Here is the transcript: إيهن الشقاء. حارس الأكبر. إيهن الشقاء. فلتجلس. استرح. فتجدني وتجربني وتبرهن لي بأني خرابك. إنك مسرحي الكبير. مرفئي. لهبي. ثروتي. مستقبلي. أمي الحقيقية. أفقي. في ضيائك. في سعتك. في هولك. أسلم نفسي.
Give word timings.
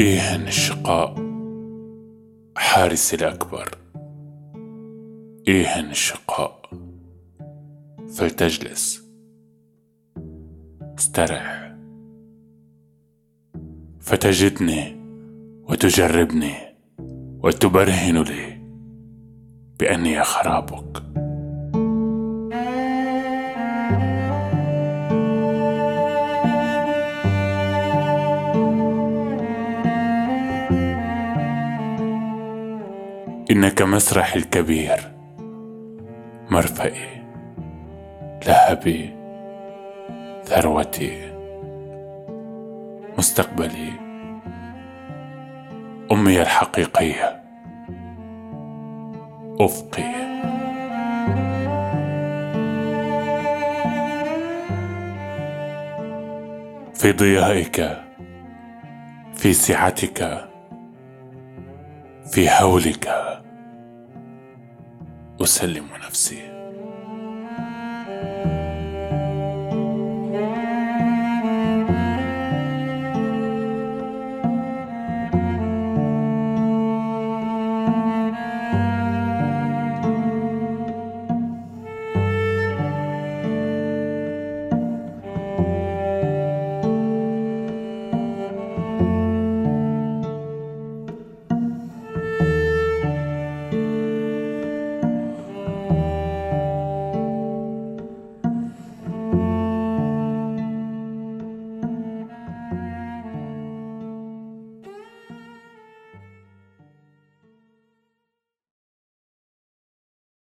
إيهن 0.00 0.46
الشقاء. 0.46 1.14
حارس 2.56 3.14
الأكبر. 3.14 3.78
إيهن 5.48 5.90
الشقاء. 5.90 6.70
فلتجلس. 8.16 9.04
استرح. 10.98 11.74
فتجدني 14.00 14.96
وتجربني 15.62 16.54
وتبرهن 17.42 18.22
لي 18.22 18.60
بأني 19.80 20.24
خرابك. 20.24 21.09
إنك 33.50 33.82
مسرحي 33.82 34.38
الكبير. 34.38 35.12
مرفئي. 36.50 37.22
لهبي. 38.46 39.16
ثروتي. 40.44 41.32
مستقبلي. 43.18 43.92
أمي 46.12 46.42
الحقيقية. 46.42 47.42
أفقي. 49.60 50.12
في 56.94 57.12
ضيائك. 57.12 57.98
في 59.34 59.52
سعتك. 59.52 60.48
في 62.32 62.50
هولك. 62.50 63.29
أسلم 65.42 65.86
نفسي. 66.06 66.59